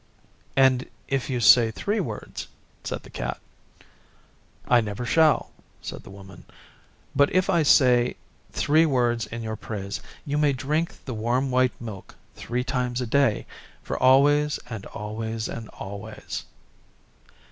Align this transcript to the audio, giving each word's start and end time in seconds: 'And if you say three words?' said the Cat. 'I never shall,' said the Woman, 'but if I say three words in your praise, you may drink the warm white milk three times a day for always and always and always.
'And 0.57 0.89
if 1.09 1.29
you 1.29 1.39
say 1.39 1.69
three 1.69 1.99
words?' 1.99 2.47
said 2.83 3.03
the 3.03 3.11
Cat. 3.11 3.39
'I 4.67 4.81
never 4.81 5.05
shall,' 5.05 5.51
said 5.79 6.01
the 6.01 6.09
Woman, 6.09 6.43
'but 7.15 7.31
if 7.31 7.51
I 7.51 7.61
say 7.61 8.15
three 8.51 8.87
words 8.87 9.27
in 9.27 9.43
your 9.43 9.55
praise, 9.55 10.01
you 10.25 10.39
may 10.39 10.53
drink 10.53 11.05
the 11.05 11.13
warm 11.13 11.51
white 11.51 11.79
milk 11.79 12.15
three 12.35 12.63
times 12.63 12.99
a 12.99 13.05
day 13.05 13.45
for 13.83 13.95
always 14.01 14.57
and 14.71 14.87
always 14.87 15.47
and 15.47 15.69
always. 15.69 16.45